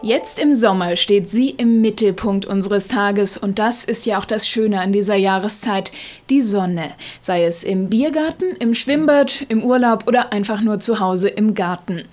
[0.00, 4.48] Jetzt im Sommer steht sie im Mittelpunkt unseres Tages und das ist ja auch das
[4.48, 5.90] Schöne an dieser Jahreszeit,
[6.30, 6.92] die Sonne.
[7.20, 12.04] Sei es im Biergarten, im Schwimmbad, im Urlaub oder einfach nur zu Hause im Garten.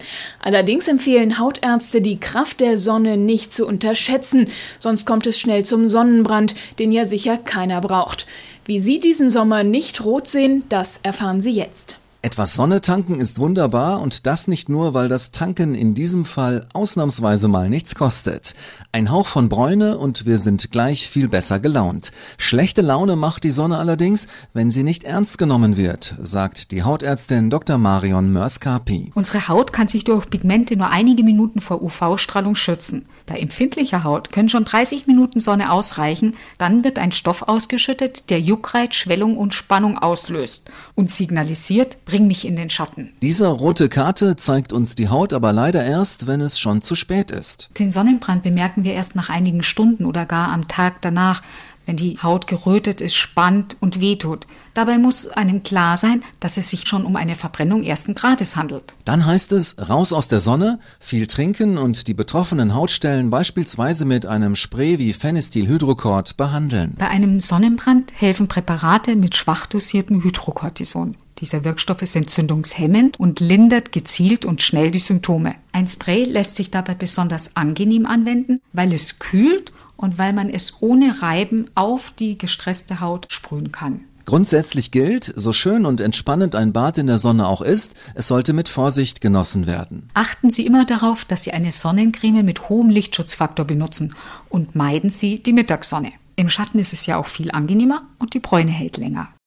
[0.42, 4.48] Allerdings empfehlen Hautärzte, die Kraft der Sonne nicht zu unterschätzen,
[4.80, 8.26] sonst kommt es schnell zum Sonnenbrand, den ja sicher keiner braucht.
[8.66, 12.00] Wie Sie diesen Sommer nicht rot sehen, das erfahren Sie jetzt.
[12.26, 16.66] Etwas Sonne tanken ist wunderbar und das nicht nur, weil das Tanken in diesem Fall
[16.74, 18.56] ausnahmsweise mal nichts kostet.
[18.92, 22.12] Ein Hauch von Bräune und wir sind gleich viel besser gelaunt.
[22.40, 27.52] Schlechte Laune macht die Sonne allerdings, wenn sie nicht ernst genommen wird, sagt die Hautärztin
[27.52, 27.78] Dr.
[27.78, 29.12] Marion Mörskapi.
[29.14, 33.06] Unsere Haut kann sich durch Pigmente nur einige Minuten vor UV-Strahlung schützen.
[33.28, 38.40] Bei empfindlicher Haut können schon 30 Minuten Sonne ausreichen, dann wird ein Stoff ausgeschüttet, der
[38.40, 43.12] Juckreiz, Schwellung und Spannung auslöst und signalisiert, bring mich in den Schatten.
[43.22, 47.30] Diese rote Karte zeigt uns die Haut aber leider erst, wenn es schon zu spät
[47.30, 47.70] ist.
[47.78, 51.42] Den Sonnenbrand bemerken wir erst nach einigen Stunden oder gar am Tag danach,
[51.86, 54.48] wenn die Haut gerötet ist, spannt und wehtut.
[54.74, 58.96] Dabei muss einem klar sein, dass es sich schon um eine Verbrennung ersten Grades handelt.
[59.06, 64.26] Dann heißt es raus aus der Sonne, viel trinken und die betroffenen Hautstellen beispielsweise mit
[64.26, 66.96] einem Spray wie Phenestylhydrocort behandeln.
[66.98, 71.16] Bei einem Sonnenbrand helfen Präparate mit schwach dosiertem Hydrocortison.
[71.40, 75.56] Dieser Wirkstoff ist entzündungshemmend und lindert gezielt und schnell die Symptome.
[75.74, 80.82] Ein Spray lässt sich dabei besonders angenehm anwenden, weil es kühlt und weil man es
[80.82, 84.02] ohne Reiben auf die gestresste Haut sprühen kann.
[84.26, 88.54] Grundsätzlich gilt, so schön und entspannend ein Bad in der Sonne auch ist, es sollte
[88.54, 90.10] mit Vorsicht genossen werden.
[90.16, 94.16] Achten Sie immer darauf, dass Sie eine Sonnencreme mit hohem Lichtschutzfaktor benutzen
[94.50, 96.12] und meiden Sie die Mittagssonne.
[96.38, 99.30] Im Schatten ist es ja auch viel angenehmer und die Bräune hält länger.